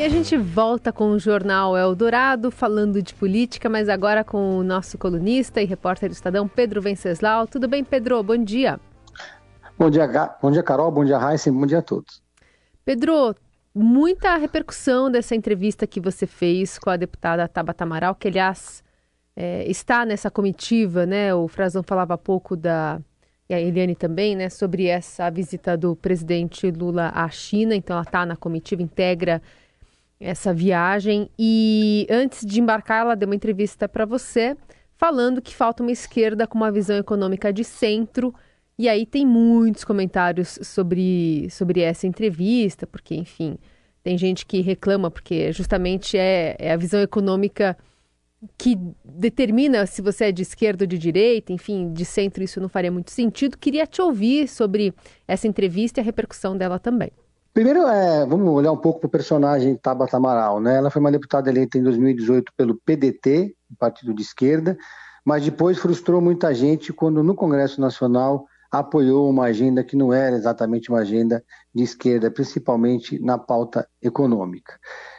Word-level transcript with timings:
E 0.00 0.02
a 0.02 0.08
gente 0.08 0.34
volta 0.34 0.90
com 0.90 1.10
o 1.10 1.18
jornal 1.18 1.76
Eldorado, 1.76 2.50
falando 2.50 3.02
de 3.02 3.12
política, 3.12 3.68
mas 3.68 3.86
agora 3.86 4.24
com 4.24 4.56
o 4.56 4.62
nosso 4.62 4.96
colunista 4.96 5.60
e 5.60 5.66
repórter 5.66 6.08
do 6.08 6.12
Estadão, 6.12 6.48
Pedro 6.48 6.80
Venceslau. 6.80 7.46
Tudo 7.46 7.68
bem, 7.68 7.84
Pedro? 7.84 8.22
Bom 8.22 8.38
dia. 8.38 8.80
Bom 9.78 9.90
dia, 9.90 10.08
bom 10.40 10.50
dia 10.50 10.62
Carol, 10.62 10.90
bom 10.90 11.04
dia, 11.04 11.18
Raíssa, 11.18 11.52
bom 11.52 11.66
dia 11.66 11.80
a 11.80 11.82
todos. 11.82 12.22
Pedro, 12.82 13.34
muita 13.74 14.38
repercussão 14.38 15.10
dessa 15.10 15.34
entrevista 15.34 15.86
que 15.86 16.00
você 16.00 16.26
fez 16.26 16.78
com 16.78 16.88
a 16.88 16.96
deputada 16.96 17.46
Tabata 17.46 17.84
Amaral, 17.84 18.14
que, 18.14 18.28
aliás, 18.28 18.82
é, 19.36 19.70
está 19.70 20.06
nessa 20.06 20.30
comitiva, 20.30 21.04
né? 21.04 21.34
O 21.34 21.46
Frazão 21.46 21.82
falava 21.82 22.14
há 22.14 22.18
pouco 22.18 22.56
da 22.56 22.98
e 23.50 23.52
a 23.52 23.60
Eliane 23.60 23.94
também, 23.94 24.34
né, 24.34 24.48
sobre 24.48 24.86
essa 24.86 25.28
visita 25.28 25.76
do 25.76 25.94
presidente 25.94 26.70
Lula 26.70 27.12
à 27.14 27.28
China. 27.28 27.74
Então, 27.74 27.94
ela 27.94 28.04
está 28.04 28.24
na 28.24 28.36
comitiva, 28.36 28.80
integra 28.80 29.42
essa 30.20 30.52
viagem. 30.52 31.30
E 31.38 32.06
antes 32.10 32.44
de 32.44 32.60
embarcar, 32.60 33.00
ela 33.00 33.16
deu 33.16 33.26
uma 33.26 33.34
entrevista 33.34 33.88
para 33.88 34.04
você, 34.04 34.56
falando 34.96 35.40
que 35.40 35.54
falta 35.54 35.82
uma 35.82 35.90
esquerda 35.90 36.46
com 36.46 36.58
uma 36.58 36.70
visão 36.70 36.98
econômica 36.98 37.52
de 37.52 37.64
centro. 37.64 38.34
E 38.78 38.88
aí 38.88 39.06
tem 39.06 39.26
muitos 39.26 39.84
comentários 39.84 40.58
sobre, 40.62 41.48
sobre 41.50 41.80
essa 41.80 42.06
entrevista, 42.06 42.86
porque, 42.86 43.14
enfim, 43.14 43.58
tem 44.02 44.16
gente 44.16 44.46
que 44.46 44.60
reclama, 44.60 45.10
porque 45.10 45.52
justamente 45.52 46.16
é, 46.16 46.56
é 46.58 46.72
a 46.72 46.76
visão 46.76 47.00
econômica 47.00 47.76
que 48.56 48.78
determina 49.04 49.84
se 49.84 50.00
você 50.00 50.26
é 50.26 50.32
de 50.32 50.42
esquerda 50.42 50.84
ou 50.84 50.86
de 50.86 50.96
direita, 50.96 51.52
enfim, 51.52 51.92
de 51.92 52.06
centro 52.06 52.42
isso 52.42 52.60
não 52.60 52.68
faria 52.68 52.90
muito 52.90 53.10
sentido. 53.10 53.58
Queria 53.58 53.86
te 53.86 54.00
ouvir 54.00 54.48
sobre 54.48 54.94
essa 55.28 55.46
entrevista 55.46 56.00
e 56.00 56.02
a 56.02 56.04
repercussão 56.04 56.56
dela 56.56 56.78
também. 56.78 57.10
Primeiro, 57.52 57.86
é, 57.88 58.24
vamos 58.26 58.48
olhar 58.48 58.70
um 58.70 58.76
pouco 58.76 59.00
para 59.00 59.08
o 59.08 59.10
personagem 59.10 59.76
Tabata 59.76 60.16
Amaral. 60.16 60.60
Né? 60.60 60.76
Ela 60.76 60.90
foi 60.90 61.00
uma 61.00 61.10
deputada 61.10 61.50
eleita 61.50 61.78
em 61.78 61.82
2018 61.82 62.52
pelo 62.56 62.80
PDT, 62.84 63.56
partido 63.78 64.14
de 64.14 64.22
esquerda, 64.22 64.78
mas 65.24 65.44
depois 65.44 65.78
frustrou 65.78 66.20
muita 66.20 66.54
gente 66.54 66.92
quando 66.92 67.24
no 67.24 67.34
Congresso 67.34 67.80
Nacional 67.80 68.46
apoiou 68.70 69.28
uma 69.28 69.46
agenda 69.46 69.82
que 69.82 69.96
não 69.96 70.12
era 70.12 70.36
exatamente 70.36 70.90
uma 70.90 71.00
agenda 71.00 71.44
de 71.74 71.82
esquerda, 71.82 72.30
principalmente 72.30 73.18
na 73.18 73.36
pauta 73.36 73.88
econômica. 74.00 74.78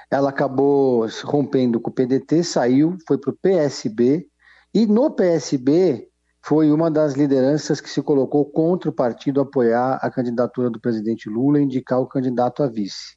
Ela 0.09 0.29
acabou 0.29 1.05
rompendo 1.23 1.81
com 1.81 1.89
o 1.89 1.93
PDT, 1.93 2.43
saiu, 2.45 2.97
foi 3.05 3.17
para 3.17 3.31
o 3.31 3.37
PSB, 3.41 4.25
e 4.73 4.85
no 4.85 5.11
PSB 5.11 6.07
foi 6.43 6.71
uma 6.71 6.89
das 6.89 7.13
lideranças 7.13 7.79
que 7.79 7.89
se 7.89 8.01
colocou 8.01 8.45
contra 8.45 8.89
o 8.89 8.93
partido 8.93 9.41
apoiar 9.41 9.99
a 10.01 10.09
candidatura 10.09 10.69
do 10.69 10.79
presidente 10.79 11.29
Lula 11.29 11.59
e 11.59 11.63
indicar 11.63 11.99
o 11.99 12.07
candidato 12.07 12.63
a 12.63 12.67
vice. 12.67 13.15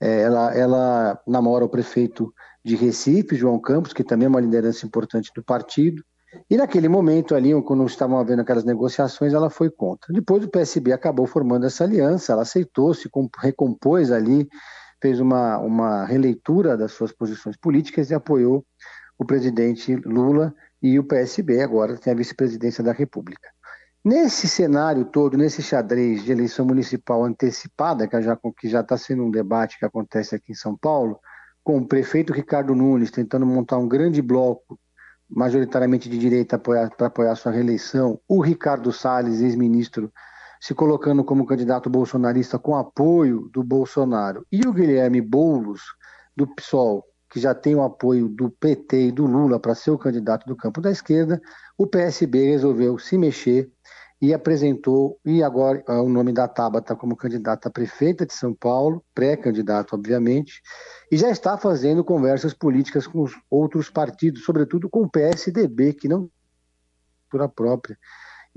É, 0.00 0.22
ela, 0.22 0.54
ela 0.54 1.20
namora 1.26 1.64
o 1.64 1.68
prefeito 1.68 2.32
de 2.64 2.76
Recife, 2.76 3.36
João 3.36 3.60
Campos, 3.60 3.92
que 3.92 4.04
também 4.04 4.26
é 4.26 4.28
uma 4.28 4.40
liderança 4.40 4.86
importante 4.86 5.30
do 5.34 5.42
partido, 5.42 6.02
e 6.50 6.56
naquele 6.56 6.88
momento 6.88 7.34
ali, 7.34 7.50
quando 7.62 7.86
estavam 7.86 8.18
havendo 8.18 8.42
aquelas 8.42 8.64
negociações, 8.64 9.32
ela 9.32 9.48
foi 9.48 9.70
contra. 9.70 10.12
Depois 10.12 10.44
o 10.44 10.48
PSB 10.48 10.92
acabou 10.92 11.26
formando 11.26 11.64
essa 11.64 11.84
aliança, 11.84 12.32
ela 12.32 12.42
aceitou, 12.42 12.92
se 12.92 13.08
recompôs 13.40 14.12
ali 14.12 14.46
fez 15.00 15.20
uma, 15.20 15.58
uma 15.58 16.04
releitura 16.04 16.76
das 16.76 16.92
suas 16.92 17.12
posições 17.12 17.56
políticas 17.56 18.10
e 18.10 18.14
apoiou 18.14 18.64
o 19.18 19.24
presidente 19.24 19.94
Lula 19.96 20.54
e 20.82 20.98
o 20.98 21.04
PSB, 21.04 21.60
agora 21.62 21.96
tem 21.96 22.12
a 22.12 22.16
vice-presidência 22.16 22.82
da 22.82 22.92
República. 22.92 23.48
Nesse 24.04 24.48
cenário 24.48 25.04
todo, 25.04 25.36
nesse 25.36 25.62
xadrez 25.62 26.24
de 26.24 26.32
eleição 26.32 26.64
municipal 26.64 27.24
antecipada, 27.24 28.06
que 28.06 28.22
já 28.22 28.38
que 28.56 28.68
já 28.68 28.80
está 28.80 28.96
sendo 28.96 29.24
um 29.24 29.30
debate 29.30 29.78
que 29.78 29.84
acontece 29.84 30.34
aqui 30.34 30.52
em 30.52 30.54
São 30.54 30.76
Paulo, 30.76 31.18
com 31.64 31.78
o 31.78 31.86
prefeito 31.86 32.32
Ricardo 32.32 32.74
Nunes 32.74 33.10
tentando 33.10 33.44
montar 33.44 33.76
um 33.76 33.88
grande 33.88 34.22
bloco, 34.22 34.78
majoritariamente 35.28 36.08
de 36.08 36.16
direita, 36.16 36.58
para 36.58 36.90
apoiar 37.00 37.34
sua 37.34 37.52
reeleição, 37.52 38.18
o 38.26 38.40
Ricardo 38.40 38.92
Salles, 38.92 39.40
ex-ministro 39.40 40.10
se 40.60 40.74
colocando 40.74 41.22
como 41.22 41.46
candidato 41.46 41.90
bolsonarista 41.90 42.58
com 42.58 42.76
apoio 42.76 43.48
do 43.52 43.62
Bolsonaro, 43.62 44.46
e 44.50 44.66
o 44.66 44.72
Guilherme 44.72 45.20
Boulos, 45.20 45.82
do 46.36 46.46
PSOL, 46.46 47.04
que 47.30 47.38
já 47.40 47.54
tem 47.54 47.74
o 47.74 47.82
apoio 47.82 48.28
do 48.28 48.50
PT 48.50 49.08
e 49.08 49.12
do 49.12 49.26
Lula 49.26 49.58
para 49.60 49.74
ser 49.74 49.90
o 49.90 49.98
candidato 49.98 50.46
do 50.46 50.56
campo 50.56 50.80
da 50.80 50.90
esquerda, 50.90 51.40
o 51.76 51.86
PSB 51.86 52.50
resolveu 52.50 52.98
se 52.98 53.18
mexer 53.18 53.70
e 54.20 54.34
apresentou, 54.34 55.20
e 55.24 55.42
agora 55.42 55.84
é 55.86 55.92
o 55.92 56.08
nome 56.08 56.32
da 56.32 56.48
Tabata 56.48 56.96
como 56.96 57.16
candidata 57.16 57.68
a 57.68 57.72
prefeita 57.72 58.26
de 58.26 58.32
São 58.34 58.52
Paulo, 58.52 59.04
pré-candidato, 59.14 59.94
obviamente, 59.94 60.60
e 61.10 61.16
já 61.16 61.30
está 61.30 61.56
fazendo 61.56 62.02
conversas 62.02 62.52
políticas 62.52 63.06
com 63.06 63.22
os 63.22 63.32
outros 63.48 63.88
partidos, 63.88 64.44
sobretudo 64.44 64.88
com 64.90 65.02
o 65.02 65.10
PSDB, 65.10 65.92
que 65.92 66.08
não 66.08 66.28
por 67.30 67.42
a 67.42 67.48
própria 67.48 67.96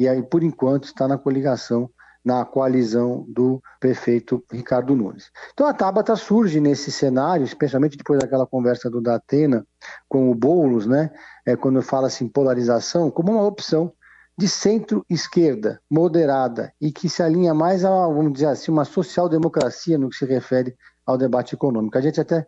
e 0.02 0.08
aí, 0.08 0.24
por 0.24 0.42
enquanto, 0.44 0.86
está 0.86 1.08
na 1.08 1.16
coligação, 1.16 1.88
na 2.24 2.46
coalizão 2.46 3.26
do 3.28 3.62
prefeito 3.80 4.44
Ricardo 4.52 4.96
Nunes. 4.96 5.32
Então 5.54 5.66
a 5.66 5.74
Tabata 5.74 6.16
surge 6.16 6.60
nesse 6.60 6.92
cenário, 6.92 7.44
especialmente 7.44 7.98
depois 7.98 8.20
daquela 8.20 8.46
conversa 8.46 8.90
do 8.90 9.02
Datena 9.02 9.66
com 10.08 10.30
o 10.30 10.36
Boulos, 10.36 10.86
né, 10.86 11.12
é, 11.46 11.56
quando 11.56 11.82
fala-se 11.82 12.24
em 12.24 12.30
polarização, 12.30 13.10
como 13.10 13.32
uma 13.32 13.44
opção 13.44 13.92
de 14.38 14.48
centro-esquerda, 14.48 15.82
moderada, 15.90 16.74
e 16.80 16.92
que 16.92 17.10
se 17.10 17.22
alinha 17.22 17.54
mais 17.54 17.84
a, 17.84 17.90
vamos 17.90 18.34
dizer 18.34 18.48
assim, 18.48 18.72
uma 18.72 18.86
social-democracia 18.86 19.98
no 19.98 20.10
que 20.10 20.16
se 20.16 20.26
refere 20.26 20.76
ao 21.06 21.18
debate 21.18 21.54
econômico. 21.54 21.98
A 21.98 22.02
gente 22.02 22.20
até 22.20 22.48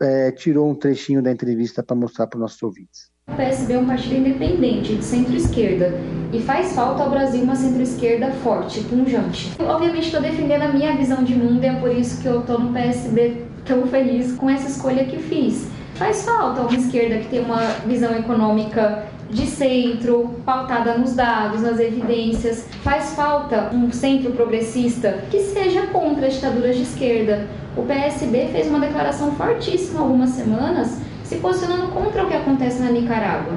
é, 0.00 0.30
tirou 0.32 0.68
um 0.70 0.74
trechinho 0.74 1.22
da 1.22 1.30
entrevista 1.30 1.82
para 1.82 1.96
mostrar 1.96 2.26
para 2.26 2.36
os 2.36 2.42
nossos 2.42 2.62
ouvintes. 2.62 3.11
O 3.30 3.34
PSB 3.34 3.72
é 3.72 3.78
um 3.78 3.86
partido 3.86 4.16
independente, 4.16 4.94
de 4.94 5.04
centro-esquerda, 5.04 5.98
e 6.32 6.40
faz 6.40 6.74
falta 6.74 7.02
ao 7.02 7.08
Brasil 7.08 7.42
uma 7.42 7.56
centro-esquerda 7.56 8.30
forte, 8.42 8.80
punjante. 8.80 9.52
Eu, 9.58 9.68
obviamente 9.68 10.06
estou 10.06 10.20
defendendo 10.20 10.62
a 10.62 10.68
minha 10.68 10.94
visão 10.96 11.24
de 11.24 11.34
mundo 11.34 11.64
e 11.64 11.66
é 11.66 11.72
por 11.72 11.90
isso 11.90 12.20
que 12.20 12.26
eu 12.26 12.40
estou 12.40 12.58
no 12.58 12.72
PSB 12.74 13.44
tão 13.64 13.86
feliz 13.86 14.32
com 14.32 14.50
essa 14.50 14.68
escolha 14.68 15.06
que 15.06 15.18
fiz. 15.18 15.66
Faz 15.94 16.24
falta 16.24 16.60
uma 16.60 16.74
esquerda 16.74 17.20
que 17.20 17.28
tem 17.28 17.40
uma 17.40 17.62
visão 17.86 18.14
econômica 18.14 19.04
de 19.30 19.46
centro, 19.46 20.34
pautada 20.44 20.98
nos 20.98 21.14
dados, 21.14 21.62
nas 21.62 21.80
evidências. 21.80 22.66
Faz 22.82 23.14
falta 23.14 23.70
um 23.72 23.90
centro 23.90 24.32
progressista 24.32 25.24
que 25.30 25.40
seja 25.40 25.86
contra 25.86 26.26
as 26.26 26.34
ditaduras 26.34 26.76
de 26.76 26.82
esquerda. 26.82 27.46
O 27.76 27.82
PSB 27.82 28.48
fez 28.52 28.66
uma 28.66 28.80
declaração 28.80 29.32
fortíssima 29.32 30.00
algumas 30.00 30.30
semanas 30.30 31.00
se 31.32 31.38
posicionando 31.38 31.88
contra 31.88 32.24
o 32.24 32.28
que 32.28 32.34
acontece 32.34 32.82
na 32.82 32.90
Nicarágua. 32.90 33.54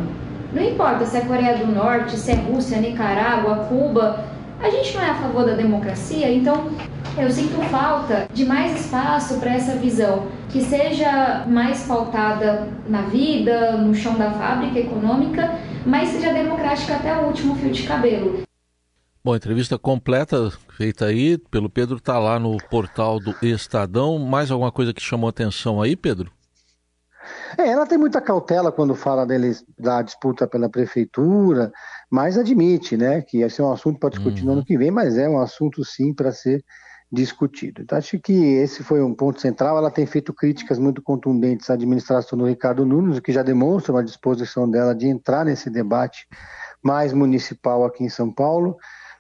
Não 0.54 0.64
importa 0.64 1.06
se 1.06 1.18
é 1.18 1.22
Coreia 1.22 1.58
do 1.58 1.68
Norte, 1.68 2.18
se 2.18 2.32
é 2.32 2.36
Rússia, 2.36 2.80
Nicarágua, 2.80 3.66
Cuba, 3.68 4.24
a 4.62 4.70
gente 4.70 4.96
não 4.96 5.04
é 5.04 5.10
a 5.10 5.16
favor 5.16 5.46
da 5.46 5.54
democracia, 5.54 6.32
então 6.32 6.72
eu 7.18 7.30
sinto 7.30 7.62
falta 7.70 8.28
de 8.34 8.46
mais 8.46 8.80
espaço 8.80 9.40
para 9.40 9.54
essa 9.54 9.76
visão 9.76 10.28
que 10.50 10.62
seja 10.62 11.46
mais 11.48 11.84
pautada 11.84 12.70
na 12.88 13.02
vida, 13.02 13.74
no 13.74 13.94
chão 13.94 14.16
da 14.16 14.32
fábrica 14.32 14.80
econômica, 14.80 15.60
mas 15.86 16.10
seja 16.10 16.32
democrática 16.32 16.96
até 16.96 17.14
o 17.18 17.26
último 17.26 17.56
fio 17.56 17.72
de 17.72 17.84
cabelo. 17.84 18.44
Bom, 19.22 19.36
entrevista 19.36 19.78
completa 19.78 20.54
feita 20.78 21.06
aí 21.06 21.38
pelo 21.38 21.70
Pedro, 21.70 21.98
está 21.98 22.18
lá 22.20 22.40
no 22.40 22.56
portal 22.70 23.20
do 23.20 23.36
Estadão. 23.42 24.18
Mais 24.20 24.50
alguma 24.52 24.72
coisa 24.72 24.94
que 24.94 25.02
chamou 25.02 25.30
atenção 25.30 25.82
aí, 25.82 25.96
Pedro? 25.96 26.32
É, 27.58 27.68
ela 27.68 27.86
tem 27.86 27.98
muita 27.98 28.22
cautela 28.22 28.72
quando 28.72 28.96
fala 28.96 29.26
deles, 29.26 29.64
da 29.78 30.02
disputa 30.02 30.48
pela 30.48 30.70
prefeitura, 30.70 31.72
mas 32.10 32.38
admite, 32.38 32.98
né, 32.98 33.22
que 33.22 33.42
esse 33.42 33.62
é 33.62 33.64
um 33.64 33.72
assunto 33.72 34.00
para 34.00 34.10
discutir 34.10 34.42
uhum. 34.42 34.46
no 34.46 34.52
ano 34.54 34.60
uhum. 34.62 34.66
que 34.66 34.78
vem, 34.78 34.92
mas 34.92 35.18
é 35.18 35.28
um 35.28 35.40
assunto 35.40 35.84
sim 35.84 36.14
para 36.14 36.32
ser 36.32 36.64
discutido. 37.12 37.82
Então, 37.82 37.98
acho 37.98 38.20
que 38.20 38.34
esse 38.34 38.84
foi 38.84 39.02
um 39.02 39.14
ponto 39.14 39.40
central. 39.40 39.78
Ela 39.78 39.92
tem 39.92 40.06
feito 40.06 40.34
críticas 40.34 40.78
muito 40.78 41.02
contundentes 41.02 41.70
à 41.70 41.74
administração 41.74 42.38
do 42.38 42.46
Ricardo 42.46 42.86
Nunes, 42.86 43.18
o 43.18 43.22
que 43.22 43.32
já 43.32 43.44
demonstra 43.44 43.94
uma 43.94 44.04
disposição 44.04 44.70
dela 44.70 44.94
de 44.94 45.08
entrar 45.08 45.46
nesse 45.46 45.70
debate 45.70 46.28
mais 46.84 47.14
municipal 47.14 47.86
aqui 47.86 48.04
em 48.04 48.10
São 48.10 48.32
Paulo. 48.32 48.78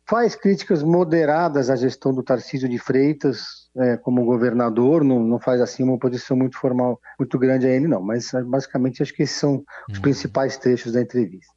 Faz 0.07 0.35
críticas 0.35 0.83
moderadas 0.83 1.69
à 1.69 1.75
gestão 1.75 2.13
do 2.13 2.21
Tarcísio 2.21 2.69
de 2.69 2.77
Freitas, 2.77 3.65
é, 3.75 3.97
como 3.97 4.23
governador, 4.23 5.03
não, 5.03 5.19
não 5.19 5.39
faz 5.39 5.59
assim 5.59 5.83
uma 5.83 5.97
posição 5.97 6.37
muito 6.37 6.57
formal, 6.57 6.99
muito 7.19 7.39
grande 7.39 7.65
a 7.65 7.71
ele, 7.71 7.87
não. 7.87 8.01
Mas 8.01 8.31
basicamente 8.45 9.01
acho 9.01 9.13
que 9.13 9.23
esses 9.23 9.37
são 9.37 9.63
os 9.89 9.95
uhum. 9.95 10.01
principais 10.01 10.57
trechos 10.57 10.93
da 10.93 11.01
entrevista. 11.01 11.51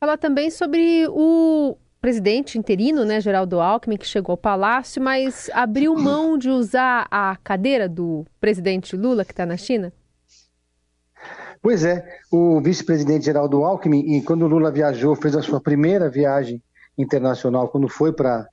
Fala 0.00 0.18
também 0.18 0.50
sobre 0.50 1.06
o 1.08 1.76
presidente 2.00 2.58
interino, 2.58 3.04
né, 3.04 3.20
Geraldo 3.20 3.60
Alckmin, 3.60 3.96
que 3.96 4.06
chegou 4.06 4.32
ao 4.32 4.36
palácio, 4.36 5.00
mas 5.00 5.48
abriu 5.52 5.94
mão 5.94 6.36
de 6.36 6.50
usar 6.50 7.06
a 7.10 7.36
cadeira 7.42 7.88
do 7.88 8.24
presidente 8.40 8.96
Lula, 8.96 9.24
que 9.24 9.32
está 9.32 9.46
na 9.46 9.56
China? 9.56 9.92
Pois 11.62 11.84
é, 11.84 12.04
o 12.30 12.60
vice-presidente 12.60 13.24
Geraldo 13.24 13.64
Alckmin, 13.64 14.16
e 14.16 14.22
quando 14.22 14.42
o 14.42 14.48
Lula 14.48 14.70
viajou, 14.70 15.16
fez 15.16 15.34
a 15.34 15.42
sua 15.42 15.60
primeira 15.60 16.08
viagem 16.08 16.62
internacional, 16.96 17.68
quando 17.68 17.88
foi 17.88 18.12
para 18.12 18.48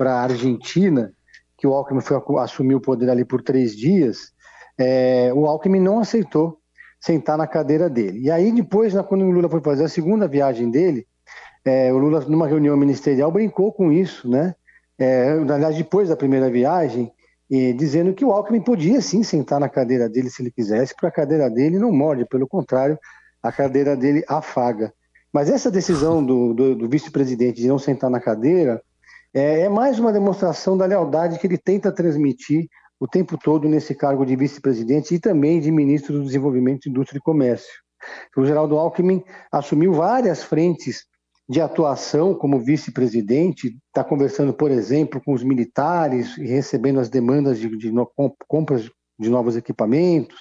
a 0.00 0.22
Argentina, 0.22 1.12
que 1.56 1.66
o 1.66 1.74
Alckmin 1.74 2.00
foi 2.00 2.16
assumir 2.38 2.74
o 2.74 2.80
poder 2.80 3.10
ali 3.10 3.24
por 3.24 3.42
três 3.42 3.76
dias, 3.76 4.32
é, 4.78 5.32
o 5.34 5.46
Alckmin 5.46 5.80
não 5.80 5.98
aceitou 5.98 6.58
sentar 7.00 7.36
na 7.36 7.46
cadeira 7.46 7.90
dele. 7.90 8.20
E 8.20 8.30
aí 8.30 8.52
depois, 8.52 8.94
quando 9.08 9.24
o 9.24 9.30
Lula 9.30 9.48
foi 9.48 9.60
fazer 9.60 9.84
a 9.84 9.88
segunda 9.88 10.28
viagem 10.28 10.70
dele, 10.70 11.06
é, 11.64 11.92
o 11.92 11.98
Lula, 11.98 12.20
numa 12.20 12.46
reunião 12.46 12.76
ministerial, 12.76 13.30
brincou 13.30 13.72
com 13.72 13.92
isso, 13.92 14.28
né? 14.28 14.54
É, 14.98 15.36
depois 15.76 16.08
da 16.08 16.16
primeira 16.16 16.50
viagem, 16.50 17.12
e 17.50 17.72
dizendo 17.72 18.12
que 18.12 18.24
o 18.24 18.32
Alckmin 18.32 18.60
podia 18.60 19.00
sim 19.00 19.22
sentar 19.22 19.60
na 19.60 19.68
cadeira 19.68 20.08
dele 20.08 20.28
se 20.28 20.42
ele 20.42 20.50
quisesse, 20.50 20.92
porque 20.92 21.06
a 21.06 21.10
cadeira 21.10 21.48
dele 21.48 21.78
não 21.78 21.92
morde, 21.92 22.24
pelo 22.24 22.46
contrário, 22.46 22.98
a 23.42 23.50
cadeira 23.52 23.96
dele 23.96 24.24
afaga. 24.28 24.92
Mas 25.32 25.50
essa 25.50 25.70
decisão 25.70 26.24
do, 26.24 26.54
do, 26.54 26.74
do 26.74 26.88
vice-presidente 26.88 27.60
de 27.60 27.68
não 27.68 27.78
sentar 27.78 28.10
na 28.10 28.20
cadeira 28.20 28.82
é, 29.34 29.60
é, 29.60 29.68
mais 29.68 29.98
uma 29.98 30.12
demonstração 30.12 30.76
da 30.76 30.86
lealdade 30.86 31.38
que 31.38 31.46
ele 31.46 31.58
tenta 31.58 31.92
transmitir 31.92 32.66
o 32.98 33.06
tempo 33.06 33.36
todo 33.36 33.68
nesse 33.68 33.94
cargo 33.94 34.24
de 34.24 34.34
vice-presidente 34.34 35.14
e 35.14 35.20
também 35.20 35.60
de 35.60 35.70
ministro 35.70 36.14
do 36.14 36.24
Desenvolvimento, 36.24 36.88
Indústria 36.88 37.18
e 37.18 37.22
Comércio. 37.22 37.72
O 38.36 38.44
Geraldo 38.44 38.78
Alckmin 38.78 39.22
assumiu 39.52 39.92
várias 39.92 40.42
frentes 40.42 41.04
de 41.48 41.60
atuação 41.60 42.34
como 42.34 42.60
vice-presidente, 42.60 43.76
está 43.86 44.04
conversando, 44.04 44.52
por 44.52 44.70
exemplo, 44.70 45.20
com 45.24 45.32
os 45.32 45.42
militares 45.42 46.36
e 46.36 46.46
recebendo 46.46 47.00
as 47.00 47.08
demandas 47.08 47.58
de, 47.58 47.74
de 47.76 47.90
no, 47.90 48.10
compras 48.46 48.90
de 49.18 49.30
novos 49.30 49.56
equipamentos, 49.56 50.36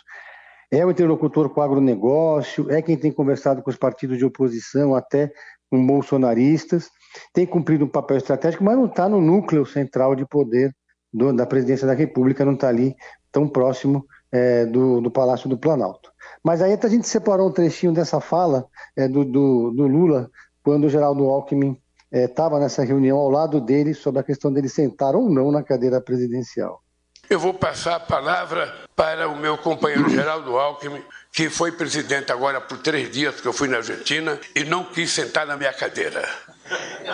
é 0.72 0.86
o 0.86 0.92
interlocutor 0.92 1.50
com 1.50 1.62
o 1.62 1.64
agronegócio, 1.64 2.70
é 2.70 2.82
quem 2.82 2.98
tem 2.98 3.12
conversado 3.12 3.62
com 3.62 3.70
os 3.70 3.78
partidos 3.78 4.18
de 4.18 4.26
oposição, 4.26 4.96
até 4.96 5.32
com 5.70 5.86
bolsonaristas, 5.86 6.90
tem 7.34 7.46
cumprido 7.46 7.86
um 7.86 7.90
papel 7.90 8.18
estratégico, 8.18 8.64
mas 8.64 8.78
não 8.78 8.86
está 8.86 9.08
no 9.08 9.22
núcleo 9.22 9.66
central 9.66 10.16
de 10.16 10.26
poder 10.26 10.74
do, 11.12 11.34
da 11.34 11.46
presidência 11.46 11.88
da 11.88 11.94
República, 11.94 12.46
não 12.46 12.54
está 12.54 12.68
ali 12.68 12.96
tão 13.32 13.48
próximo 13.48 14.06
é, 14.32 14.66
do, 14.66 15.02
do, 15.02 15.12
Palácio 15.12 15.50
do 15.50 15.58
Planalto. 15.58 16.12
Mas 16.44 16.62
aí 16.62 16.78
a 16.82 16.88
gente 16.88 17.08
separou 17.08 17.50
um 17.50 17.54
trechinho 17.54 17.94
dessa 17.94 18.20
fala 18.20 18.66
é, 18.96 19.08
do, 19.08 19.24
do, 19.24 19.88
Lula 19.88 20.30
quando 20.64 20.86
o 20.86 20.90
Geraldo 20.90 21.26
Alckmin 21.26 21.78
estava 22.12 22.58
é, 22.58 22.60
nessa 22.60 22.84
reunião 22.84 23.18
ao 23.18 23.30
lado 23.30 23.62
dele 23.62 23.94
sobre 23.94 24.20
a 24.20 24.24
questão 24.24 24.52
dele 24.52 24.70
sentar 24.70 25.16
ou 25.16 25.30
não 25.30 25.52
na 25.52 25.64
cadeira 25.64 26.02
presidencial. 26.02 26.82
Eu 27.30 27.40
vou 27.40 27.54
passar 27.54 27.96
a 27.96 28.00
palavra 28.00 28.74
para 28.96 29.28
o 29.28 29.36
meu 29.36 29.58
companheiro 29.58 30.10
Geraldo 30.10 30.58
Alckmin, 30.58 31.04
que 31.34 31.50
foi 31.50 31.74
presidente 31.74 32.32
agora 32.32 32.62
por 32.62 32.78
três 32.78 33.12
dias 33.12 33.42
que 33.42 33.48
eu 33.48 33.52
fui 33.52 33.68
na 33.68 33.78
Argentina 33.78 34.40
e 34.56 34.64
não 34.64 34.86
quis 34.86 35.12
sentar 35.12 35.46
na 35.46 35.58
minha 35.58 35.74
cadeira. 35.74 36.28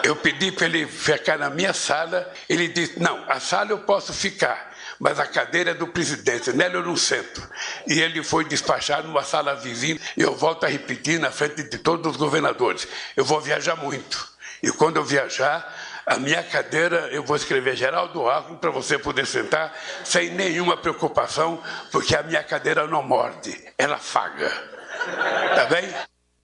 Eu 0.04 0.15
pedi 0.15 0.51
para 0.51 0.65
ele 0.65 0.86
ficar 0.86 1.39
na 1.39 1.50
minha 1.50 1.74
sala, 1.74 2.31
ele 2.48 2.68
disse: 2.68 3.00
Não, 3.00 3.25
a 3.27 3.39
sala 3.39 3.71
eu 3.71 3.80
posso 3.80 4.13
ficar, 4.13 4.71
mas 5.00 5.19
a 5.19 5.25
cadeira 5.25 5.71
é 5.71 5.74
do 5.74 5.88
presidente, 5.88 6.54
nela 6.54 6.75
eu 6.75 6.83
não 6.83 6.95
sento. 6.95 7.42
E 7.88 8.00
ele 8.00 8.24
foi 8.24 8.45
despachado 8.45 9.07
numa 9.07 9.24
sala 9.24 9.56
vizinha, 9.56 10.00
e 10.16 10.21
eu 10.21 10.36
volto 10.36 10.63
a 10.63 10.69
repetir 10.69 11.19
na 11.19 11.31
frente 11.31 11.63
de 11.63 11.80
todos 11.80 12.12
os 12.12 12.18
governadores: 12.18 12.88
eu 13.18 13.25
vou 13.25 13.42
viajar 13.42 13.75
muito. 13.75 14.31
E 14.62 14.71
quando 14.71 14.95
eu 14.95 15.04
viajar, 15.04 15.72
a 16.05 16.17
minha 16.17 16.44
cadeira 16.44 17.07
eu 17.11 17.23
vou 17.23 17.35
escrever 17.35 17.75
Geraldo 17.75 18.21
Alckmin 18.21 18.57
para 18.57 18.71
você 18.71 18.97
poder 18.97 19.25
sentar 19.25 19.73
sem 20.03 20.31
nenhuma 20.31 20.77
preocupação, 20.77 21.61
porque 21.91 22.15
a 22.15 22.23
minha 22.23 22.44
cadeira 22.44 22.88
não 22.88 23.03
morde, 23.03 23.55
ela 23.77 23.97
faga. 23.97 24.50
Tá 25.55 25.65
bem? 25.65 25.89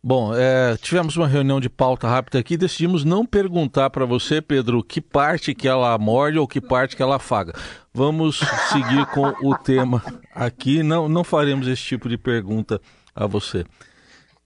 Bom, 0.01 0.33
é, 0.33 0.77
tivemos 0.77 1.17
uma 1.17 1.27
reunião 1.27 1.59
de 1.59 1.69
pauta 1.69 2.07
rápida 2.07 2.39
aqui 2.39 2.53
e 2.53 2.57
decidimos 2.57 3.03
não 3.03 3.25
perguntar 3.25 3.89
para 3.89 4.05
você, 4.05 4.41
Pedro, 4.41 4.81
que 4.81 5.01
parte 5.01 5.53
que 5.53 5.67
ela 5.67 5.97
morde 5.97 6.39
ou 6.39 6.47
que 6.47 6.61
parte 6.61 6.95
que 6.95 7.03
ela 7.03 7.17
afaga. 7.17 7.53
Vamos 7.93 8.39
seguir 8.71 9.05
com 9.07 9.27
o 9.43 9.55
tema 9.59 10.01
aqui. 10.33 10.81
Não, 10.83 11.09
não 11.09 11.21
faremos 11.25 11.67
esse 11.67 11.83
tipo 11.83 12.07
de 12.07 12.17
pergunta 12.17 12.79
a 13.13 13.27
você. 13.27 13.65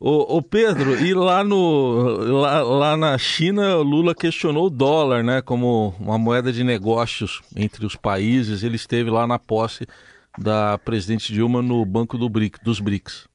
Ô, 0.05 0.41
Pedro, 0.41 0.99
e 0.99 1.13
lá, 1.13 1.45
no, 1.45 2.41
lá, 2.41 2.61
lá 2.61 2.97
na 2.97 3.17
China, 3.17 3.77
Lula 3.77 4.13
questionou 4.13 4.65
o 4.67 4.69
dólar 4.69 5.23
né, 5.23 5.41
como 5.41 5.95
uma 5.97 6.17
moeda 6.17 6.51
de 6.51 6.61
negócios 6.61 7.41
entre 7.55 7.85
os 7.85 7.95
países. 7.95 8.63
Ele 8.63 8.75
esteve 8.75 9.09
lá 9.09 9.25
na 9.25 9.39
posse 9.39 9.87
da 10.37 10.77
presidente 10.77 11.31
Dilma 11.31 11.61
no 11.61 11.85
Banco 11.85 12.17
do 12.17 12.27
BRIC, 12.27 12.61
dos 12.61 12.81
BRICS. 12.81 13.29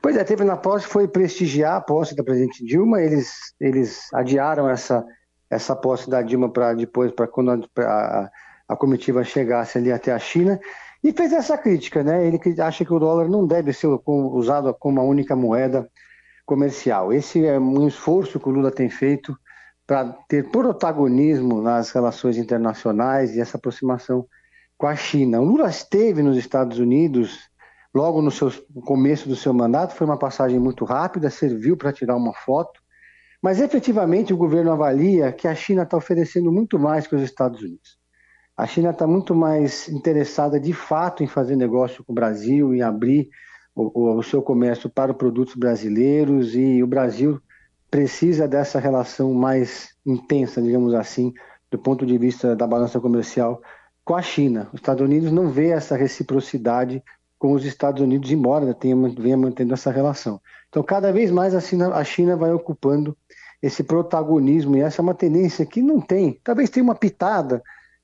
Pois 0.00 0.16
é, 0.16 0.24
teve 0.24 0.42
na 0.42 0.56
posse, 0.56 0.86
foi 0.86 1.06
prestigiar 1.06 1.76
a 1.76 1.80
posse 1.82 2.16
da 2.16 2.24
presidente 2.24 2.64
Dilma, 2.64 3.02
eles, 3.02 3.54
eles 3.60 4.08
adiaram 4.14 4.70
essa, 4.70 5.04
essa 5.50 5.76
posse 5.76 6.08
da 6.08 6.22
Dilma 6.22 6.50
para 6.50 6.72
depois, 6.72 7.12
para 7.12 7.28
quando 7.28 7.50
a, 7.50 7.82
a, 7.82 8.30
a, 8.70 8.74
comitiva 8.74 9.22
chegasse 9.22 9.76
ali 9.76 9.92
até 9.92 10.12
a 10.12 10.18
China, 10.18 10.58
e 11.02 11.12
fez 11.12 11.32
essa 11.32 11.56
crítica, 11.56 12.02
né? 12.02 12.26
Ele 12.26 12.38
acha 12.60 12.84
que 12.84 12.92
o 12.92 12.98
dólar 12.98 13.28
não 13.28 13.46
deve 13.46 13.72
ser 13.72 13.86
usado 13.86 14.74
como 14.74 15.00
a 15.00 15.04
única 15.04 15.34
moeda 15.34 15.88
comercial. 16.44 17.12
Esse 17.12 17.46
é 17.46 17.58
um 17.58 17.86
esforço 17.86 18.38
que 18.38 18.48
o 18.48 18.52
Lula 18.52 18.70
tem 18.70 18.90
feito 18.90 19.36
para 19.86 20.12
ter 20.28 20.50
protagonismo 20.50 21.62
nas 21.62 21.90
relações 21.90 22.36
internacionais 22.36 23.34
e 23.34 23.40
essa 23.40 23.56
aproximação 23.56 24.26
com 24.76 24.86
a 24.86 24.94
China. 24.96 25.40
O 25.40 25.44
Lula 25.44 25.68
esteve 25.68 26.22
nos 26.22 26.36
Estados 26.36 26.78
Unidos 26.78 27.50
logo 27.94 28.22
no, 28.22 28.30
seu, 28.30 28.52
no 28.74 28.82
começo 28.82 29.28
do 29.28 29.36
seu 29.36 29.52
mandato, 29.52 29.94
foi 29.94 30.06
uma 30.06 30.18
passagem 30.18 30.58
muito 30.58 30.84
rápida, 30.84 31.28
serviu 31.28 31.76
para 31.76 31.92
tirar 31.92 32.16
uma 32.16 32.32
foto, 32.32 32.80
mas 33.42 33.60
efetivamente 33.60 34.32
o 34.32 34.36
governo 34.36 34.70
avalia 34.70 35.32
que 35.32 35.48
a 35.48 35.54
China 35.54 35.82
está 35.82 35.96
oferecendo 35.96 36.52
muito 36.52 36.78
mais 36.78 37.06
que 37.06 37.16
os 37.16 37.22
Estados 37.22 37.60
Unidos. 37.60 37.99
A 38.56 38.66
China 38.66 38.90
está 38.90 39.06
muito 39.06 39.34
mais 39.34 39.88
interessada 39.88 40.60
de 40.60 40.72
fato 40.72 41.22
em 41.22 41.26
fazer 41.26 41.56
negócio 41.56 42.04
com 42.04 42.12
o 42.12 42.14
Brasil, 42.14 42.74
em 42.74 42.82
abrir 42.82 43.30
o, 43.74 44.16
o 44.16 44.22
seu 44.22 44.42
comércio 44.42 44.90
para 44.90 45.14
produtos 45.14 45.54
brasileiros 45.54 46.54
e 46.54 46.82
o 46.82 46.86
Brasil 46.86 47.40
precisa 47.90 48.46
dessa 48.46 48.78
relação 48.78 49.32
mais 49.34 49.94
intensa, 50.06 50.62
digamos 50.62 50.94
assim, 50.94 51.32
do 51.70 51.78
ponto 51.78 52.06
de 52.06 52.16
vista 52.18 52.54
da 52.54 52.66
balança 52.66 53.00
comercial 53.00 53.60
com 54.04 54.14
a 54.14 54.22
China. 54.22 54.68
Os 54.72 54.80
Estados 54.80 55.02
Unidos 55.02 55.32
não 55.32 55.48
vê 55.48 55.68
essa 55.68 55.96
reciprocidade 55.96 57.02
com 57.38 57.52
os 57.52 57.64
Estados 57.64 58.02
Unidos, 58.02 58.30
embora 58.30 58.74
tenha, 58.74 58.94
venha 59.18 59.36
mantendo 59.36 59.72
essa 59.72 59.90
relação. 59.90 60.40
Então, 60.68 60.82
cada 60.82 61.10
vez 61.10 61.30
mais 61.30 61.54
a 61.54 61.60
China, 61.60 61.94
a 61.94 62.04
China 62.04 62.36
vai 62.36 62.52
ocupando 62.52 63.16
esse 63.62 63.82
protagonismo, 63.82 64.76
e 64.76 64.80
essa 64.80 65.00
é 65.00 65.02
uma 65.02 65.14
tendência 65.14 65.66
que 65.66 65.82
não 65.82 66.00
tem, 66.00 66.38
talvez 66.44 66.70
tenha 66.70 66.84
uma 66.84 66.94
pitada 66.94 67.62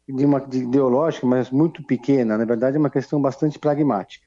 de 0.09 0.25
uma 0.25 0.41
de 0.41 0.59
ideológica, 0.59 1.27
mas 1.27 1.51
muito 1.51 1.83
pequena, 1.83 2.39
na 2.39 2.45
verdade 2.45 2.77
é 2.77 2.81
uma 2.81 2.91
questão 2.91 3.21
bastante 3.21 3.59
pragmática. 3.59 4.25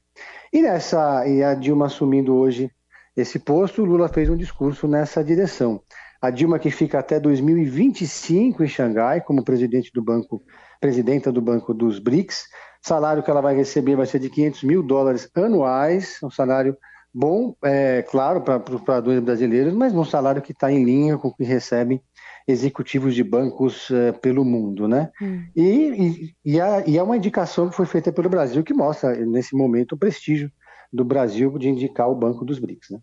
E 0.52 0.60
nessa 0.60 1.26
e 1.26 1.42
a 1.42 1.54
Dilma 1.54 1.86
assumindo 1.86 2.34
hoje 2.34 2.70
esse 3.16 3.38
posto, 3.38 3.82
o 3.82 3.84
Lula 3.84 4.08
fez 4.08 4.28
um 4.28 4.36
discurso 4.36 4.86
nessa 4.86 5.22
direção. 5.22 5.82
A 6.20 6.30
Dilma 6.30 6.58
que 6.58 6.70
fica 6.70 6.98
até 6.98 7.18
2025 7.18 8.62
em 8.62 8.68
Xangai 8.68 9.20
como 9.22 9.44
presidente 9.44 9.90
do 9.92 10.02
banco, 10.02 10.42
presidenta 10.80 11.32
do 11.32 11.40
banco 11.40 11.72
dos 11.72 11.98
BRICS, 11.98 12.44
salário 12.82 13.22
que 13.22 13.30
ela 13.30 13.40
vai 13.40 13.54
receber 13.54 13.96
vai 13.96 14.06
ser 14.06 14.18
de 14.18 14.28
500 14.28 14.62
mil 14.64 14.82
dólares 14.82 15.30
anuais, 15.34 16.18
um 16.22 16.30
salário 16.30 16.76
bom, 17.12 17.54
é, 17.64 18.02
claro, 18.02 18.42
para 18.42 18.58
os 18.58 18.80
operadores 18.80 19.20
brasileiros, 19.20 19.72
mas 19.72 19.94
um 19.94 20.04
salário 20.04 20.42
que 20.42 20.52
está 20.52 20.70
em 20.70 20.84
linha 20.84 21.18
com 21.18 21.28
o 21.28 21.34
que 21.34 21.44
recebem 21.44 22.02
executivos 22.46 23.14
de 23.14 23.22
bancos 23.22 23.90
é, 23.90 24.12
pelo 24.12 24.44
mundo, 24.44 24.88
né? 24.88 25.10
Hum. 25.20 25.44
E, 25.54 25.62
e, 25.62 26.34
e, 26.52 26.60
a, 26.60 26.84
e 26.86 26.98
é 26.98 27.02
uma 27.02 27.16
indicação 27.16 27.68
que 27.68 27.76
foi 27.76 27.86
feita 27.86 28.12
pelo 28.12 28.28
Brasil 28.28 28.62
que 28.62 28.74
mostra, 28.74 29.14
nesse 29.26 29.56
momento, 29.56 29.92
o 29.92 29.98
prestígio 29.98 30.50
do 30.92 31.04
Brasil 31.04 31.56
de 31.58 31.68
indicar 31.68 32.10
o 32.10 32.14
Banco 32.14 32.44
dos 32.44 32.58
BRICS, 32.58 32.90
né? 32.90 32.98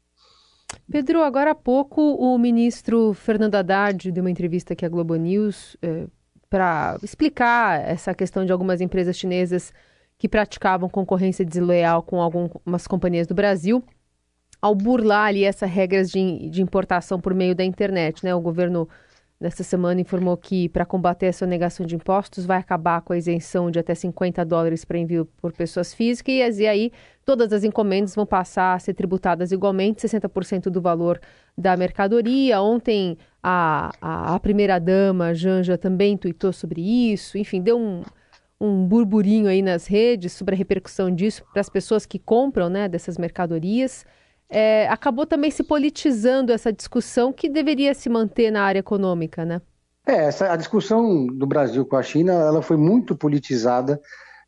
Pedro, 0.91 1.21
agora 1.21 1.51
há 1.51 1.55
pouco 1.55 2.01
o 2.01 2.37
ministro 2.37 3.13
Fernando 3.13 3.55
Haddad 3.55 4.11
deu 4.11 4.23
uma 4.23 4.31
entrevista 4.31 4.73
aqui 4.73 4.85
à 4.85 4.89
Globo 4.89 5.15
News, 5.15 5.77
é, 5.81 6.07
para 6.49 6.97
explicar 7.03 7.81
essa 7.87 8.13
questão 8.13 8.45
de 8.45 8.51
algumas 8.51 8.81
empresas 8.81 9.17
chinesas 9.17 9.73
que 10.17 10.27
praticavam 10.27 10.89
concorrência 10.89 11.45
desleal 11.45 12.01
com 12.01 12.21
algumas 12.21 12.87
companhias 12.87 13.27
do 13.27 13.35
Brasil, 13.35 13.83
ao 14.61 14.73
burlar 14.73 15.27
ali 15.27 15.43
essas 15.43 15.69
regras 15.69 16.09
de, 16.09 16.49
de 16.49 16.61
importação 16.61 17.19
por 17.19 17.33
meio 17.33 17.53
da 17.53 17.63
internet. 17.63 18.23
Né? 18.23 18.33
O 18.33 18.41
governo, 18.41 18.89
nesta 19.39 19.63
semana, 19.63 20.01
informou 20.01 20.35
que, 20.35 20.67
para 20.69 20.85
combater 20.85 21.27
essa 21.27 21.45
negação 21.45 21.85
de 21.85 21.95
impostos, 21.95 22.45
vai 22.45 22.57
acabar 22.57 23.01
com 23.01 23.13
a 23.13 23.17
isenção 23.17 23.69
de 23.69 23.77
até 23.77 23.93
50 23.93 24.43
dólares 24.43 24.83
para 24.83 24.97
envio 24.97 25.25
por 25.39 25.53
pessoas 25.53 25.93
físicas, 25.93 26.59
e 26.59 26.65
aí 26.65 26.91
todas 27.23 27.53
as 27.53 27.63
encomendas 27.63 28.15
vão 28.15 28.25
passar 28.25 28.73
a 28.73 28.79
ser 28.79 28.93
tributadas 28.93 29.51
igualmente, 29.51 30.07
60% 30.07 30.69
do 30.69 30.81
valor 30.81 31.19
da 31.57 31.77
mercadoria. 31.77 32.61
Ontem, 32.61 33.17
a, 33.43 33.91
a, 34.01 34.35
a 34.35 34.39
primeira-dama, 34.39 35.33
Janja, 35.35 35.77
também 35.77 36.17
tuitou 36.17 36.51
sobre 36.51 36.81
isso, 36.81 37.37
enfim, 37.37 37.61
deu 37.61 37.77
um, 37.77 38.01
um 38.59 38.87
burburinho 38.87 39.47
aí 39.47 39.61
nas 39.61 39.85
redes 39.85 40.33
sobre 40.33 40.55
a 40.55 40.57
repercussão 40.57 41.13
disso 41.13 41.43
para 41.51 41.61
as 41.61 41.69
pessoas 41.69 42.05
que 42.05 42.17
compram 42.17 42.69
né, 42.69 42.89
dessas 42.89 43.17
mercadorias. 43.17 44.03
É, 44.49 44.87
acabou 44.87 45.25
também 45.25 45.51
se 45.51 45.63
politizando 45.63 46.51
essa 46.51 46.71
discussão 46.71 47.33
que 47.33 47.49
deveria 47.49 47.93
se 47.93 48.09
manter 48.09 48.49
na 48.49 48.63
área 48.63 48.79
econômica, 48.79 49.43
né? 49.43 49.61
É, 50.07 50.25
essa, 50.25 50.51
a 50.51 50.55
discussão 50.55 51.27
do 51.27 51.45
Brasil 51.45 51.85
com 51.85 51.97
a 51.97 52.03
China 52.03 52.31
ela 52.31 52.61
foi 52.61 52.77
muito 52.77 53.13
politizada 53.13 53.99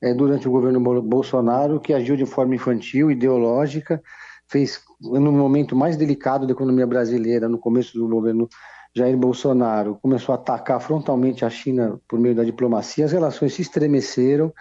é, 0.02 0.14
durante 0.14 0.48
o 0.48 0.52
governo 0.52 0.80
Bolsonaro, 1.02 1.82
que 1.82 1.94
agiu 1.94 2.16
de 2.16 2.26
forma 2.26 2.56
infantil, 2.56 3.12
ideológica, 3.12 4.02
fez 4.48 4.82
no 5.02 5.32
momento 5.32 5.76
mais 5.76 5.98
delicado 5.98 6.48
da 6.48 6.54
economia 6.54 6.88
brasileira, 6.88 7.50
no 7.50 7.58
começo 7.58 7.98
do 7.98 8.08
governo 8.08 8.48
Jair 8.96 9.18
Bolsonaro, 9.18 10.00
começou 10.02 10.34
a 10.34 10.38
atacar 10.38 10.80
frontalmente 10.80 11.46
a 11.46 11.50
China 11.50 12.00
por 12.08 12.20
meio 12.20 12.34
da 12.34 12.44
diplomacia, 12.44 13.06
as 13.06 13.12
relações 13.12 13.54
se 13.54 13.62
estremeceram, 13.62 14.52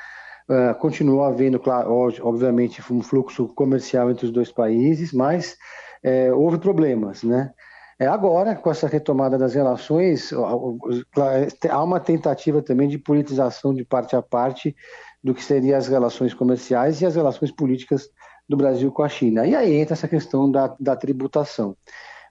uh, 0.48 0.74
continuou 0.78 1.22
havendo, 1.24 1.58
claro, 1.58 1.92
obviamente, 2.22 2.82
um 2.92 3.02
fluxo 3.02 3.48
comercial 3.48 4.10
entre 4.10 4.26
os 4.26 4.32
dois 4.32 4.50
países, 4.50 5.12
mas 5.12 5.56
é, 6.02 6.32
houve 6.32 6.58
problemas, 6.58 7.22
né? 7.22 7.52
É, 8.00 8.06
agora, 8.06 8.54
com 8.54 8.70
essa 8.70 8.86
retomada 8.86 9.36
das 9.36 9.54
relações, 9.54 10.32
há 11.68 11.82
uma 11.82 11.98
tentativa 11.98 12.62
também 12.62 12.88
de 12.88 12.96
politização 12.96 13.74
de 13.74 13.84
parte 13.84 14.14
a 14.14 14.22
parte 14.22 14.76
do 15.22 15.34
que 15.34 15.42
seriam 15.42 15.76
as 15.76 15.88
relações 15.88 16.32
comerciais 16.32 17.00
e 17.00 17.06
as 17.06 17.16
relações 17.16 17.50
políticas 17.50 18.08
do 18.48 18.56
Brasil 18.56 18.92
com 18.92 19.02
a 19.02 19.08
China. 19.08 19.44
E 19.44 19.54
aí 19.54 19.74
entra 19.74 19.94
essa 19.94 20.06
questão 20.06 20.48
da, 20.48 20.76
da 20.78 20.94
tributação. 20.94 21.76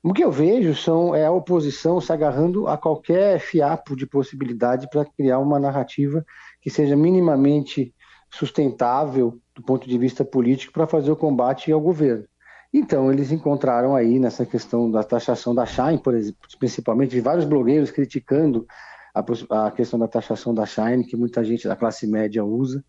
O 0.01 0.13
que 0.13 0.23
eu 0.23 0.31
vejo 0.31 0.73
são, 0.73 1.13
é 1.13 1.25
a 1.25 1.31
oposição 1.31 1.99
se 1.99 2.13
agarrando 2.13 2.65
a 2.67 2.77
qualquer 2.77 3.39
fiapo 3.39 3.93
de 3.93 4.07
possibilidade 4.07 4.87
para 4.89 5.03
criar 5.03 5.39
uma 5.39 5.59
narrativa 5.59 6.25
que 6.61 6.69
seja 6.69 6.95
minimamente 6.95 7.93
sustentável 8.29 9.39
do 9.55 9.61
ponto 9.63 9.87
de 9.87 9.97
vista 9.97 10.23
político 10.23 10.73
para 10.73 10.87
fazer 10.87 11.11
o 11.11 11.15
combate 11.15 11.71
ao 11.71 11.81
governo. 11.81 12.25
Então, 12.73 13.11
eles 13.11 13.31
encontraram 13.31 13.95
aí 13.95 14.19
nessa 14.19 14.45
questão 14.45 14.91
da 14.91 15.03
taxação 15.03 15.55
da 15.55 15.65
Shine, 15.65 15.97
por 15.97 16.13
exemplo, 16.13 16.39
principalmente 16.59 17.19
vários 17.21 17.45
blogueiros 17.45 17.91
criticando 17.91 18.67
a, 19.15 19.67
a, 19.67 19.71
questão 19.71 19.97
da 19.97 20.07
taxação 20.07 20.53
da 20.53 20.65
Shine, 20.65 21.05
que 21.05 21.15
muita 21.15 21.43
gente 21.43 21.67
da 21.67 21.75
classe 21.75 22.05
média 22.05 22.43
usa 22.43 22.83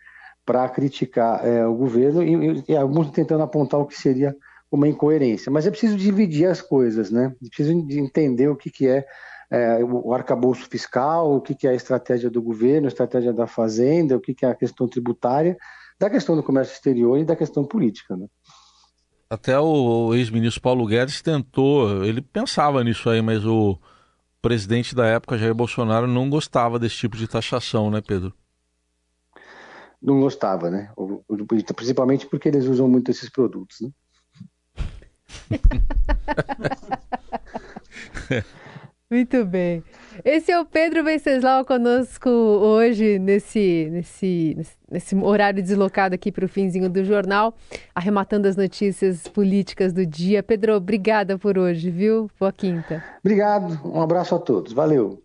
para 0.45 0.69
criticar 0.69 1.47
é, 1.47 1.67
o 1.67 1.75
governo 1.75 2.23
e, 2.23 2.65
e, 2.69 2.77
alguns 2.77 3.11
tentando 3.11 3.43
apontar 3.43 3.79
o 3.81 3.87
que 3.87 3.97
seria 3.97 4.35
uma 4.71 4.89
incoerência. 4.89 5.51
Mas 5.51 5.67
é 5.67 5.71
preciso 5.71 5.97
dividir 5.97 6.47
as 6.47 6.61
coisas, 6.61 7.11
né? 7.11 7.35
É 7.43 7.49
preciso 7.49 7.73
entender 7.73 8.49
o 8.49 8.57
que, 8.57 8.71
que 8.71 8.89
é, 8.89 9.07
é 9.51 9.83
o 9.83 10.13
arcabouço 10.13 10.69
fiscal, 10.69 11.35
o 11.35 11.41
que, 11.41 11.55
que 11.55 11.67
é 11.67 11.71
a 11.71 11.75
estratégia 11.75 12.29
do 12.29 12.43
governo, 12.43 12.87
a 12.87 12.89
estratégia 12.89 13.33
da 13.33 13.47
fazenda, 13.47 14.17
o 14.17 14.21
que, 14.21 14.35
que 14.35 14.45
é 14.45 14.51
a 14.51 14.55
questão 14.55 14.87
tributária, 14.87 15.57
da 15.99 16.11
questão 16.11 16.37
do 16.37 16.43
comércio 16.43 16.75
exterior 16.75 17.19
e 17.19 17.25
da 17.25 17.35
questão 17.35 17.65
política, 17.65 18.17
né? 18.17 18.27
Até 19.31 19.59
o 19.59 20.15
ex-ministro 20.15 20.63
Paulo 20.63 20.87
Guedes 20.87 21.21
tentou, 21.21 22.05
ele 22.05 22.23
pensava 22.23 22.83
nisso 22.83 23.11
aí, 23.11 23.21
mas 23.21 23.45
o 23.45 23.79
presidente 24.41 24.95
da 24.95 25.07
época, 25.07 25.37
Jair 25.37 25.55
Bolsonaro, 25.55 26.07
não 26.07 26.31
gostava 26.31 26.79
desse 26.79 26.97
tipo 26.97 27.17
de 27.17 27.27
taxação, 27.27 27.91
né, 27.91 28.01
Pedro? 28.01 28.33
Não 30.01 30.21
gostava, 30.21 30.71
né? 30.71 30.93
Principalmente 31.75 32.27
porque 32.27 32.49
eles 32.49 32.67
usam 32.67 32.89
muito 32.89 33.11
esses 33.11 33.29
produtos, 33.29 33.81
né? 33.81 33.91
Muito 39.11 39.43
bem. 39.47 39.83
Esse 40.23 40.53
é 40.53 40.61
o 40.61 40.67
Pedro 40.67 41.03
Venceslau 41.03 41.65
conosco 41.65 42.29
hoje, 42.29 43.19
nesse, 43.19 43.89
nesse, 43.91 44.59
nesse 44.91 45.17
horário 45.17 45.63
deslocado 45.63 46.15
aqui 46.15 46.31
para 46.31 46.45
o 46.45 46.49
finzinho 46.49 46.91
do 46.91 47.03
jornal, 47.03 47.55
arrematando 47.95 48.47
as 48.47 48.55
notícias 48.55 49.27
políticas 49.27 49.95
do 49.95 50.05
dia. 50.05 50.43
Pedro, 50.43 50.75
obrigada 50.75 51.39
por 51.39 51.57
hoje, 51.57 51.91
viu? 51.91 52.31
Boa 52.39 52.53
quinta. 52.53 53.03
Obrigado, 53.25 53.81
um 53.83 54.03
abraço 54.03 54.35
a 54.35 54.39
todos. 54.39 54.75
Valeu. 54.75 55.19